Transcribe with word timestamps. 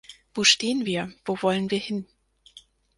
Wo 0.33 0.43
stehen 0.43 0.87
wir, 0.87 1.13
wo 1.25 1.39
wollen 1.43 1.69
wir 1.69 1.77
hin? 1.77 2.07